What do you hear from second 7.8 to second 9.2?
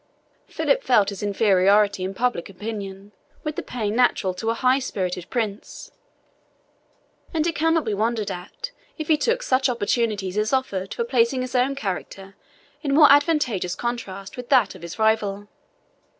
be wondered at if he